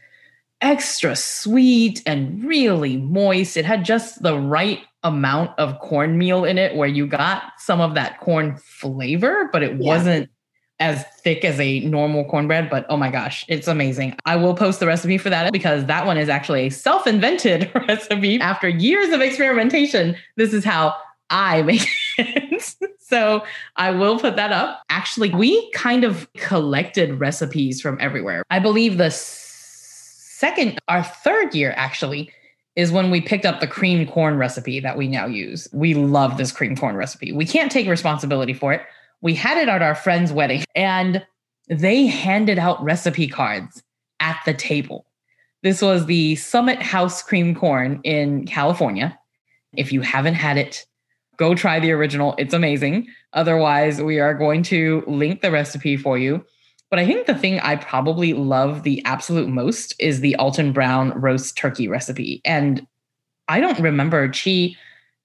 extra 0.64 1.16
sweet 1.16 2.02
and 2.08 2.44
really 2.44 2.98
moist. 2.98 3.58
It 3.58 3.66
had 3.66 3.86
just 3.86 4.24
the 4.24 4.40
right 4.40 4.80
amount 5.04 5.52
of 5.60 5.78
cornmeal 5.80 6.46
in 6.46 6.58
it 6.58 6.76
where 6.76 6.88
you 6.88 7.06
got 7.06 7.44
some 7.60 7.82
of 7.82 7.94
that 7.96 8.20
corn 8.22 8.58
flavor, 8.58 9.50
but 9.52 9.62
it 9.62 9.74
yeah. 9.74 9.88
wasn't 9.88 10.30
as 10.80 11.06
thick 11.22 11.46
as 11.46 11.60
a 11.60 11.82
normal 11.82 12.26
cornbread, 12.26 12.70
but 12.70 12.86
oh 12.90 12.98
my 12.98 13.12
gosh, 13.12 13.46
it's 13.48 13.68
amazing. 13.68 14.16
I 14.26 14.38
will 14.38 14.56
post 14.56 14.80
the 14.80 14.88
recipe 14.88 15.18
for 15.18 15.30
that 15.30 15.52
because 15.52 15.86
that 15.86 16.06
one 16.06 16.18
is 16.18 16.30
actually 16.30 16.68
a 16.68 16.72
self 16.72 17.06
invented 17.06 17.70
recipe. 17.88 18.40
After 18.40 18.68
years 18.68 19.14
of 19.14 19.22
experimentation, 19.22 20.16
this 20.38 20.54
is 20.54 20.64
how 20.64 20.96
I 21.30 21.62
make 21.62 21.88
it. 22.18 22.76
so 23.00 23.44
I 23.76 23.92
will 23.92 24.18
put 24.18 24.36
that 24.38 24.52
up. 24.52 24.82
Actually, 24.90 25.30
we 25.30 25.70
kind 25.72 26.04
of 26.04 26.32
collected 26.34 27.20
recipes 27.20 27.82
from 27.82 27.98
everywhere. 28.00 28.44
I 28.50 28.60
believe 28.60 28.98
the 28.98 29.12
second, 30.44 30.80
our 30.88 31.04
third 31.04 31.56
year 31.56 31.74
actually, 31.76 32.32
is 32.76 32.92
when 32.92 33.12
we 33.12 33.22
picked 33.22 33.46
up 33.46 33.60
the 33.60 33.68
cream 33.68 34.08
corn 34.08 34.38
recipe 34.38 34.80
that 34.80 34.98
we 34.98 35.08
now 35.08 35.26
use. 35.26 35.68
We 35.74 35.94
love 35.94 36.38
this 36.38 36.52
cream 36.52 36.76
corn 36.76 36.96
recipe. 36.96 37.32
We 37.32 37.46
can't 37.46 37.72
take 37.72 37.88
responsibility 37.88 38.54
for 38.54 38.74
it 38.74 38.82
we 39.24 39.34
had 39.34 39.58
it 39.58 39.70
at 39.70 39.82
our 39.82 39.96
friend's 39.96 40.34
wedding 40.34 40.66
and 40.76 41.26
they 41.70 42.06
handed 42.06 42.60
out 42.60 42.84
recipe 42.84 43.28
cards 43.28 43.82
at 44.20 44.38
the 44.46 44.54
table. 44.54 45.06
This 45.64 45.82
was 45.82 46.06
the 46.06 46.36
Summit 46.36 46.82
House 46.82 47.24
cream 47.24 47.56
corn 47.56 48.02
in 48.04 48.46
California. 48.46 49.18
If 49.78 49.94
you 49.94 50.02
haven't 50.02 50.34
had 50.36 50.58
it, 50.58 50.86
go 51.38 51.56
try 51.56 51.80
the 51.80 51.94
original. 51.94 52.36
It's 52.38 52.54
amazing. 52.54 53.08
Otherwise, 53.32 54.02
we 54.02 54.20
are 54.20 54.34
going 54.34 54.62
to 54.64 55.06
link 55.08 55.42
the 55.42 55.52
recipe 55.52 55.96
for 55.96 56.18
you. 56.18 56.46
But 56.94 57.00
I 57.00 57.08
think 57.08 57.26
the 57.26 57.34
thing 57.34 57.60
I 57.60 57.76
probably 57.76 58.34
love 58.34 58.84
the 58.84 59.04
absolute 59.04 59.50
most 59.50 59.96
is 59.98 60.20
the 60.20 60.36
Alton 60.36 60.72
Brown 60.74 61.10
roast 61.20 61.58
turkey 61.58 61.88
recipe. 61.88 62.40
And 62.46 62.86
I 63.48 63.62
don't 63.62 63.80
remember, 63.80 64.28
Chi, 64.28 64.76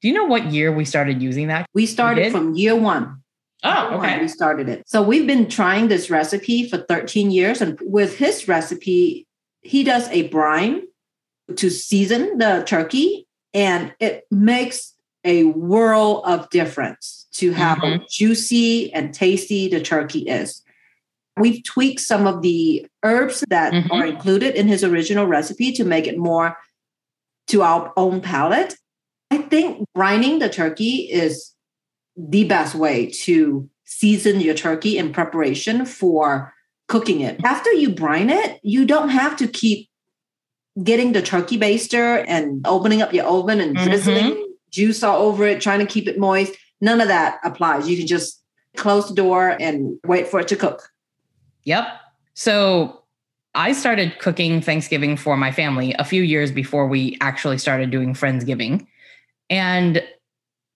do 0.01 0.09
you 0.09 0.15
know 0.15 0.25
what 0.25 0.47
year 0.47 0.73
we 0.73 0.87
started 0.87 1.21
using 1.21 1.49
that? 1.49 1.67
We 1.75 1.85
started 1.85 2.33
from 2.33 2.55
year 2.55 2.75
one. 2.75 3.23
Oh, 3.65 3.99
okay. 3.99 4.19
We 4.19 4.29
started 4.29 4.71
it. 4.71 4.89
So 4.89 5.03
we've 5.03 5.27
been 5.27 5.47
trying 5.47 5.89
this 5.89 6.09
recipe 6.09 6.67
for 6.67 6.79
13 6.79 7.31
years. 7.31 7.61
And 7.61 7.79
with 7.83 8.17
his 8.17 8.49
recipe, 8.49 9.27
he 9.61 9.85
does 9.85 10.09
a 10.09 10.27
brine 10.29 10.85
to 11.55 11.69
season 11.69 12.39
the 12.39 12.65
turkey, 12.67 13.27
and 13.53 13.93
it 14.01 14.27
makes 14.31 14.95
a 15.23 15.45
world 15.45 16.23
of 16.25 16.49
difference 16.49 17.27
to 17.33 17.53
how 17.53 17.75
mm-hmm. 17.75 18.05
juicy 18.09 18.91
and 18.95 19.13
tasty 19.13 19.69
the 19.69 19.83
turkey 19.83 20.21
is. 20.21 20.63
We've 21.41 21.63
tweaked 21.65 22.01
some 22.01 22.27
of 22.27 22.43
the 22.43 22.87
herbs 23.03 23.45
that 23.49 23.73
mm-hmm. 23.73 23.93
are 23.93 24.07
included 24.07 24.55
in 24.55 24.69
his 24.69 24.85
original 24.85 25.27
recipe 25.27 25.73
to 25.73 25.85
make 25.85 26.07
it 26.07 26.19
more 26.19 26.57
to 27.49 27.63
our 27.63 27.93
own 27.97 28.21
palate. 28.21 28.75
I 29.31 29.39
think 29.39 29.87
brining 29.97 30.41
the 30.41 30.49
turkey 30.49 31.09
is 31.11 31.55
the 32.17 32.45
best 32.45 32.75
way 32.75 33.07
to 33.07 33.69
season 33.85 34.41
your 34.41 34.55
turkey 34.55 34.99
in 34.99 35.13
preparation 35.13 35.87
for 35.87 36.53
cooking 36.89 37.21
it. 37.21 37.41
After 37.45 37.73
you 37.73 37.91
brine 37.91 38.31
it, 38.31 38.59
you 38.63 38.85
don't 38.85 39.11
have 39.11 39.37
to 39.37 39.47
keep 39.47 39.89
getting 40.83 41.13
the 41.13 41.23
turkey 41.23 41.59
baster 41.59 42.25
and 42.27 42.67
opening 42.67 43.03
up 43.03 43.13
your 43.13 43.27
oven 43.27 43.61
and 43.61 43.77
mm-hmm. 43.77 43.89
drizzling 43.89 44.55
juice 44.71 45.03
all 45.03 45.23
over 45.23 45.47
it, 45.47 45.61
trying 45.61 45.81
to 45.81 45.87
keep 45.87 46.07
it 46.07 46.19
moist. 46.19 46.55
None 46.81 47.01
of 47.01 47.09
that 47.09 47.41
applies. 47.45 47.89
You 47.89 47.97
can 47.97 48.07
just 48.07 48.43
close 48.77 49.09
the 49.09 49.15
door 49.15 49.57
and 49.61 49.99
wait 50.05 50.29
for 50.29 50.41
it 50.41 50.49
to 50.49 50.57
cook. 50.57 50.89
Yep. 51.65 51.87
So 52.35 53.03
I 53.55 53.73
started 53.73 54.19
cooking 54.19 54.61
Thanksgiving 54.61 55.17
for 55.17 55.37
my 55.37 55.51
family 55.51 55.95
a 55.99 56.05
few 56.05 56.23
years 56.23 56.53
before 56.53 56.87
we 56.87 57.17
actually 57.21 57.59
started 57.59 57.91
doing 57.91 58.15
Friendsgiving. 58.15 58.87
And 59.51 60.03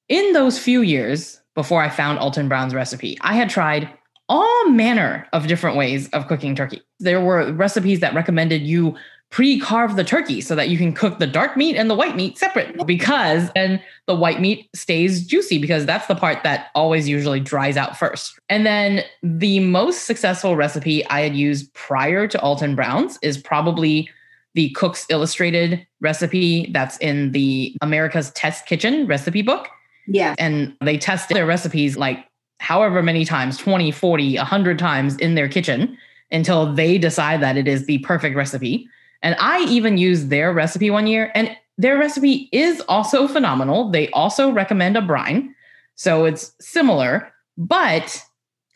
in 0.09 0.33
those 0.33 0.59
few 0.59 0.83
years 0.83 1.41
before 1.55 1.83
I 1.83 1.89
found 1.89 2.19
Alton 2.19 2.49
Brown's 2.49 2.75
recipe, 2.75 3.19
I 3.21 3.35
had 3.35 3.51
tried 3.51 3.89
all 4.33 4.71
manner 4.71 5.29
of 5.35 5.47
different 5.47 5.77
ways 5.77 6.09
of 6.09 6.27
cooking 6.27 6.57
turkey. 6.57 6.81
There 6.99 7.21
were 7.21 7.53
recipes 7.53 8.01
that 8.01 8.15
recommended 8.15 8.63
you 8.63 8.97
pre-carve 9.29 9.97
the 9.97 10.05
turkey 10.05 10.41
so 10.41 10.55
that 10.55 10.71
you 10.71 10.79
can 10.79 10.95
cook 10.95 11.19
the 11.19 11.27
dark 11.27 11.55
meat 11.55 11.77
and 11.77 11.91
the 11.91 11.95
white 11.95 12.17
meat 12.17 12.39
separate 12.39 12.87
because 12.87 13.51
then 13.55 13.79
the 14.07 14.15
white 14.15 14.41
meat 14.41 14.71
stays 14.75 15.27
juicy 15.27 15.59
because 15.59 15.85
that's 15.85 16.07
the 16.07 16.15
part 16.15 16.43
that 16.45 16.69
always 16.75 17.07
usually 17.07 17.41
dries 17.41 17.77
out 17.77 17.95
first. 17.95 18.41
And 18.49 18.65
then 18.65 19.05
the 19.23 19.61
most 19.61 20.05
successful 20.05 20.57
recipe 20.57 21.07
I 21.09 21.21
had 21.21 21.37
used 21.37 21.73
prior 21.75 22.27
to 22.27 22.41
Alton 22.41 22.75
Brown's 22.75 23.19
is 23.21 23.37
probably 23.37 24.09
the 24.55 24.71
Cook's 24.71 25.05
Illustrated 25.11 25.87
recipe 26.01 26.71
that's 26.73 26.97
in 26.99 27.33
the 27.33 27.77
America's 27.83 28.31
Test 28.31 28.65
Kitchen 28.65 29.07
recipe 29.07 29.43
book. 29.43 29.69
Yeah. 30.07 30.35
And 30.39 30.75
they 30.81 30.97
test 30.97 31.29
their 31.29 31.45
recipes 31.45 31.99
like 31.99 32.27
however 32.63 33.03
many 33.03 33.25
times 33.25 33.59
20, 33.59 33.91
40, 33.91 34.37
100 34.37 34.79
times 34.79 35.17
in 35.17 35.35
their 35.35 35.49
kitchen 35.49 35.99
until 36.31 36.73
they 36.73 36.97
decide 36.97 37.43
that 37.43 37.57
it 37.57 37.67
is 37.67 37.87
the 37.87 37.99
perfect 37.99 38.37
recipe. 38.37 38.89
And 39.21 39.35
I 39.41 39.65
even 39.65 39.99
used 39.99 40.31
their 40.31 40.53
recipe 40.53 40.89
one 40.89 41.09
year, 41.09 41.33
and 41.35 41.57
their 41.77 41.99
recipe 41.99 42.49
is 42.53 42.81
also 42.89 43.27
phenomenal. 43.27 43.91
They 43.91 44.09
also 44.11 44.51
recommend 44.51 44.97
a 44.97 45.03
brine. 45.03 45.55
So 45.97 46.25
it's 46.25 46.53
similar, 46.61 47.33
but 47.59 48.23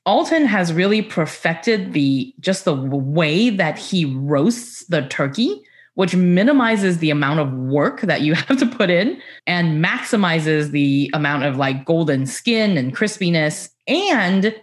Alton 0.05 0.47
has 0.47 0.73
really 0.73 1.03
perfected 1.03 1.93
the 1.93 2.35
just 2.41 2.65
the 2.65 2.75
way 2.75 3.51
that 3.51 3.79
he 3.79 4.05
roasts 4.05 4.85
the 4.87 5.03
turkey 5.03 5.63
which 5.97 6.15
minimizes 6.15 6.99
the 6.99 7.09
amount 7.09 7.41
of 7.41 7.51
work 7.55 8.03
that 8.03 8.21
you 8.21 8.35
have 8.35 8.59
to 8.59 8.67
put 8.67 8.91
in 8.91 9.21
and 9.47 9.83
maximizes 9.83 10.71
the 10.71 11.11
amount 11.15 11.43
of 11.45 11.57
like 11.57 11.85
golden 11.85 12.27
skin 12.27 12.77
and 12.77 12.95
crispiness 12.95 13.71
and 13.87 14.55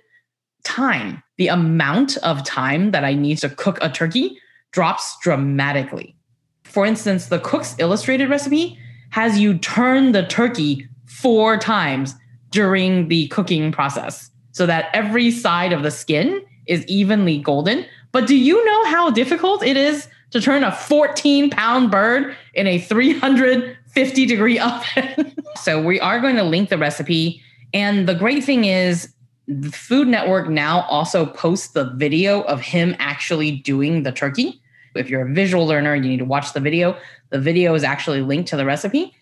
time. 0.63 1.23
The 1.37 1.47
amount 1.47 2.17
of 2.17 2.43
time 2.43 2.91
that 2.91 3.03
I 3.03 3.13
need 3.13 3.39
to 3.39 3.49
cook 3.49 3.79
a 3.81 3.89
turkey 3.89 4.37
drops 4.71 5.17
dramatically. 5.21 6.15
For 6.63 6.85
instance, 6.85 7.27
the 7.27 7.39
Cook's 7.39 7.75
Illustrated 7.79 8.29
recipe 8.29 8.77
has 9.11 9.39
you 9.39 9.57
turn 9.57 10.11
the 10.11 10.25
turkey 10.25 10.87
four 11.05 11.57
times 11.57 12.15
during 12.49 13.07
the 13.07 13.27
cooking 13.27 13.71
process 13.71 14.31
so 14.51 14.65
that 14.65 14.89
every 14.93 15.31
side 15.31 15.73
of 15.73 15.83
the 15.83 15.91
skin 15.91 16.43
is 16.67 16.85
evenly 16.87 17.39
golden. 17.39 17.85
But 18.11 18.27
do 18.27 18.35
you 18.35 18.63
know 18.65 18.85
how 18.85 19.09
difficult 19.11 19.63
it 19.63 19.77
is 19.77 20.07
to 20.33 20.41
turn 20.41 20.63
a 20.63 20.71
14 20.71 21.51
pound 21.51 21.91
bird 21.91 22.35
in 22.55 22.65
a 22.65 22.79
350 22.79 24.25
degree 24.25 24.59
oven. 24.59 25.31
so 25.61 25.81
we 25.81 25.99
are 25.99 26.19
going 26.19 26.35
to 26.35 26.43
link 26.43 26.69
the 26.69 26.77
recipe. 26.77 27.41
And 27.71 28.09
the 28.09 28.15
great 28.15 28.43
thing 28.43 28.65
is, 28.65 29.12
the 29.47 29.71
Food 29.71 30.07
Network 30.07 30.49
now 30.49 30.81
also 30.83 31.25
posts 31.25 31.69
the 31.69 31.85
video 31.95 32.41
of 32.41 32.61
him 32.61 32.95
actually 32.99 33.51
doing 33.51 34.03
the 34.03 34.11
turkey. 34.11 34.61
If 34.95 35.09
you're 35.09 35.27
a 35.27 35.33
visual 35.33 35.65
learner, 35.65 35.95
you 35.95 36.07
need 36.07 36.19
to 36.19 36.25
watch 36.25 36.53
the 36.53 36.59
video. 36.59 36.97
The 37.29 37.39
video 37.39 37.73
is 37.73 37.83
actually 37.83 38.21
linked 38.21 38.49
to 38.49 38.57
the 38.57 38.65
recipe. 38.65 39.13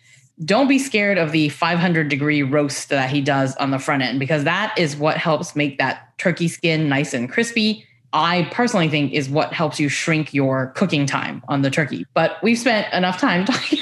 Don't 0.43 0.67
be 0.67 0.79
scared 0.79 1.17
of 1.17 1.31
the 1.31 1.49
500 1.49 2.09
degree 2.09 2.43
roast 2.43 2.89
that 2.89 3.09
he 3.09 3.21
does 3.21 3.55
on 3.57 3.71
the 3.71 3.79
front 3.79 4.03
end 4.03 4.19
because 4.19 4.43
that 4.43 4.77
is 4.77 4.95
what 4.95 5.17
helps 5.17 5.55
make 5.55 5.77
that 5.77 6.17
turkey 6.17 6.47
skin 6.47 6.89
nice 6.89 7.13
and 7.13 7.31
crispy 7.31 7.85
I 8.13 8.49
personally 8.51 8.89
think 8.89 9.13
is 9.13 9.29
what 9.29 9.53
helps 9.53 9.79
you 9.79 9.87
shrink 9.87 10.33
your 10.33 10.67
cooking 10.75 11.05
time 11.05 11.41
on 11.47 11.61
the 11.61 11.69
turkey. 11.69 12.05
But 12.13 12.37
we've 12.43 12.59
spent 12.59 12.91
enough 12.93 13.19
time 13.19 13.45
talking 13.45 13.79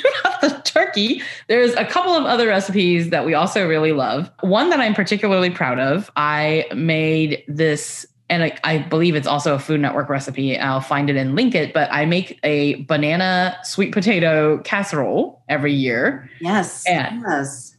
turkey. 0.90 1.22
There's 1.48 1.74
a 1.74 1.86
couple 1.86 2.14
of 2.14 2.26
other 2.26 2.48
recipes 2.48 3.10
that 3.10 3.26
we 3.26 3.34
also 3.34 3.68
really 3.68 3.92
love. 3.92 4.30
One 4.42 4.70
that 4.70 4.80
I'm 4.80 4.94
particularly 4.94 5.50
proud 5.50 5.80
of, 5.80 6.12
I 6.16 6.66
made 6.76 7.44
this 7.48 8.06
and 8.32 8.44
I, 8.44 8.58
I, 8.64 8.78
believe 8.78 9.16
it's 9.16 9.26
also 9.26 9.56
a 9.56 9.60
Food 9.60 9.82
Network 9.82 10.08
recipe. 10.08 10.56
I'll 10.56 10.82
find 10.82 11.10
it 11.10 11.16
and 11.16 11.36
link 11.36 11.56
it. 11.56 11.74
But 11.74 11.92
I 11.92 12.06
make 12.06 12.40
a 12.44 12.76
banana 12.84 13.58
sweet 13.64 13.92
potato 13.92 14.60
casserole 14.60 15.42
every 15.50 15.74
year. 15.74 16.30
Yes. 16.40 16.88
And 16.88 17.24
yes. 17.28 17.76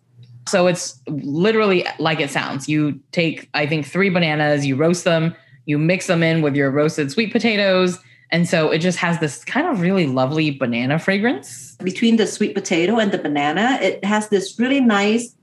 So 0.49 0.67
it's 0.67 1.01
literally 1.07 1.87
like 2.01 2.19
it 2.19 2.31
sounds. 2.31 2.69
You 2.69 2.99
take, 3.13 3.49
I 3.55 3.67
think, 3.67 3.87
three 3.87 4.11
bananas, 4.11 4.67
you 4.67 4.75
roast 4.75 5.05
them, 5.05 5.37
you 5.67 5.79
mix 5.79 6.09
them 6.09 6.25
in 6.25 6.43
with 6.43 6.57
your 6.57 6.73
roasted 6.73 7.13
sweet 7.13 7.31
potatoes. 7.31 8.01
And 8.33 8.49
so 8.49 8.71
it 8.71 8.79
just 8.79 8.99
has 8.99 9.19
this 9.19 9.45
kind 9.45 9.67
of 9.67 9.81
really 9.81 10.07
lovely 10.07 10.51
banana 10.53 10.99
fragrance. 10.99 11.77
Between 11.77 12.17
the 12.17 12.27
sweet 12.27 12.55
potato 12.55 12.99
and 12.99 13.11
the 13.11 13.19
banana, 13.19 13.79
it 13.83 14.05
has 14.05 14.29
this 14.29 14.59
really 14.59 14.81
nice 14.81 15.35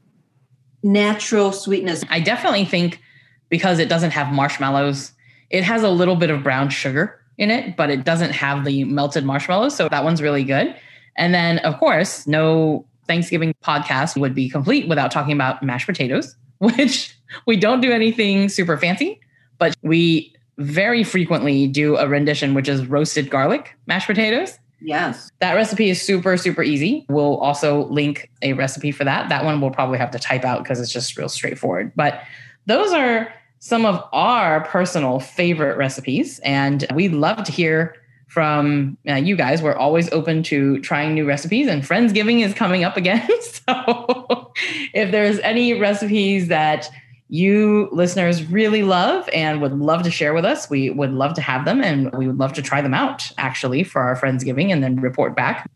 natural 0.84 1.52
sweetness. 1.52 2.04
I 2.10 2.20
definitely 2.20 2.66
think 2.66 3.02
because 3.50 3.80
it 3.80 3.90
doesn't 3.90 4.12
have 4.12 4.32
marshmallows, 4.32 5.12
it 5.50 5.64
has 5.64 5.84
a 5.84 5.90
little 5.90 6.16
bit 6.16 6.30
of 6.30 6.44
brown 6.44 6.70
sugar 6.70 7.20
in 7.38 7.52
it, 7.52 7.76
but 7.76 7.90
it 7.90 8.04
doesn't 8.04 8.32
have 8.32 8.66
the 8.66 8.84
melted 8.86 9.26
marshmallows. 9.26 9.76
So 9.76 9.90
that 9.90 10.04
one's 10.04 10.22
really 10.22 10.44
good. 10.44 10.76
And 11.18 11.34
then, 11.34 11.60
of 11.60 11.78
course, 11.80 12.28
no 12.28 12.86
Thanksgiving 13.08 13.54
podcast 13.64 14.20
would 14.20 14.36
be 14.36 14.50
complete 14.50 14.88
without 14.88 15.12
talking 15.12 15.34
about 15.34 15.64
mashed 15.64 15.88
potatoes, 15.88 16.36
which 16.60 17.16
we 17.46 17.58
don't 17.58 17.82
do 17.82 17.92
anything 17.92 18.50
super 18.50 18.78
fancy, 18.78 19.20
but 19.58 19.76
we 19.82 20.34
very 20.58 21.04
frequently 21.04 21.68
do 21.68 21.98
a 21.98 22.08
rendition, 22.08 22.54
which 22.54 22.68
is 22.68 22.86
roasted 22.86 23.30
garlic 23.30 23.78
mashed 23.86 24.08
potatoes. 24.08 24.58
Yes. 24.82 25.32
That 25.40 25.54
recipe 25.54 25.90
is 25.90 26.02
super, 26.02 26.38
super 26.38 26.62
easy. 26.62 27.06
We'll 27.10 27.38
also 27.38 27.86
link 27.86 28.30
a 28.42 28.54
recipe 28.54 28.92
for 28.92 29.04
that. 29.04 29.30
That 29.30 29.44
one 29.44 29.60
we'll 29.60 29.72
probably 29.72 29.98
have 29.98 30.12
to 30.12 30.20
type 30.20 30.46
out 30.46 30.64
because 30.64 30.80
it's 30.80 30.92
just 30.92 31.18
real 31.18 31.30
straightforward. 31.30 31.92
But 31.96 32.22
those 32.68 32.94
are 32.94 33.34
some 33.60 33.86
of 33.86 34.08
our 34.14 34.62
personal 34.66 35.20
favorite 35.20 35.78
recipes. 35.78 36.40
And 36.40 36.86
we 36.94 37.10
love 37.10 37.44
to 37.46 37.52
hear 37.52 37.96
from 38.28 38.98
uh, 39.10 39.16
you 39.16 39.36
guys. 39.36 39.62
We're 39.62 39.76
always 39.76 40.12
open 40.12 40.44
to 40.44 40.80
trying 40.82 41.14
new 41.16 41.26
recipes, 41.26 41.68
and 41.68 41.82
Friendsgiving 41.82 42.44
is 42.44 42.54
coming 42.54 42.84
up 42.84 42.98
again. 42.98 43.28
so 43.42 44.52
if 44.94 45.12
there's 45.12 45.40
any 45.40 45.80
recipes 45.80 46.50
that 46.50 46.90
you 47.30 47.90
listeners 47.92 48.44
really 48.46 48.84
love 48.84 49.28
and 49.34 49.62
would 49.62 49.74
love 49.74 50.04
to 50.04 50.12
share 50.12 50.34
with 50.34 50.46
us, 50.46 50.70
we 50.70 50.90
would 50.90 51.12
love 51.12 51.34
to 51.34 51.42
have 51.42 51.66
them 51.66 51.84
and 51.84 52.12
we 52.14 52.28
would 52.28 52.38
love 52.38 52.54
to 52.54 52.62
try 52.62 52.82
them 52.82 52.94
out 52.94 53.32
actually 53.38 53.84
for 53.84 54.02
our 54.02 54.16
Friendsgiving 54.16 54.72
and 54.72 54.84
then 54.84 55.02
report 55.02 55.36
back. 55.36 55.70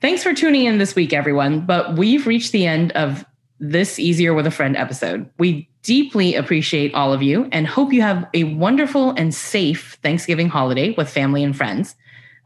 Thanks 0.00 0.22
for 0.22 0.34
tuning 0.34 0.64
in 0.64 0.78
this 0.78 0.94
week, 0.94 1.12
everyone. 1.12 1.66
But 1.66 1.96
we've 1.96 2.26
reached 2.26 2.52
the 2.52 2.66
end 2.66 2.92
of 2.92 3.24
this 3.60 3.98
Easier 3.98 4.34
with 4.34 4.46
a 4.46 4.50
Friend 4.50 4.76
episode. 4.76 5.28
We 5.38 5.68
deeply 5.82 6.34
appreciate 6.34 6.94
all 6.94 7.12
of 7.12 7.22
you 7.22 7.48
and 7.52 7.66
hope 7.66 7.92
you 7.92 8.02
have 8.02 8.26
a 8.34 8.44
wonderful 8.44 9.10
and 9.12 9.34
safe 9.34 9.98
Thanksgiving 10.02 10.48
holiday 10.48 10.94
with 10.96 11.10
family 11.10 11.44
and 11.44 11.56
friends. 11.56 11.94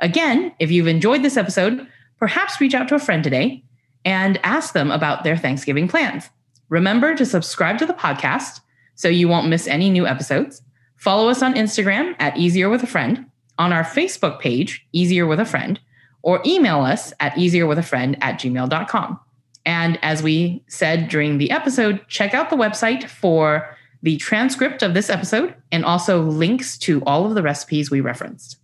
Again, 0.00 0.52
if 0.58 0.70
you've 0.70 0.86
enjoyed 0.86 1.22
this 1.22 1.36
episode, 1.36 1.86
perhaps 2.18 2.60
reach 2.60 2.74
out 2.74 2.88
to 2.88 2.96
a 2.96 3.00
friend 3.00 3.22
today 3.22 3.64
and 4.04 4.38
ask 4.42 4.72
them 4.72 4.90
about 4.90 5.24
their 5.24 5.36
Thanksgiving 5.36 5.88
plans. 5.88 6.30
Remember 6.68 7.14
to 7.14 7.24
subscribe 7.24 7.78
to 7.78 7.86
the 7.86 7.94
podcast 7.94 8.60
so 8.94 9.08
you 9.08 9.28
won't 9.28 9.48
miss 9.48 9.66
any 9.66 9.90
new 9.90 10.06
episodes. 10.06 10.62
Follow 10.96 11.28
us 11.28 11.42
on 11.42 11.54
Instagram 11.54 12.14
at 12.18 12.36
Easier 12.36 12.68
with 12.68 12.82
a 12.82 12.86
Friend, 12.86 13.26
on 13.58 13.72
our 13.72 13.84
Facebook 13.84 14.40
page, 14.40 14.86
Easier 14.92 15.26
with 15.26 15.40
a 15.40 15.44
Friend, 15.44 15.78
or 16.22 16.42
email 16.44 16.80
us 16.80 17.12
at 17.20 17.32
easierwithafriend 17.34 18.18
at 18.20 18.38
gmail.com. 18.40 19.20
And 19.64 19.98
as 20.02 20.22
we 20.22 20.62
said 20.66 21.08
during 21.08 21.38
the 21.38 21.50
episode, 21.50 22.06
check 22.08 22.34
out 22.34 22.50
the 22.50 22.56
website 22.56 23.04
for 23.04 23.76
the 24.02 24.16
transcript 24.16 24.82
of 24.82 24.94
this 24.94 25.10
episode 25.10 25.54
and 25.72 25.84
also 25.84 26.22
links 26.22 26.78
to 26.78 27.02
all 27.02 27.26
of 27.26 27.34
the 27.34 27.42
recipes 27.42 27.90
we 27.90 28.00
referenced. 28.00 28.57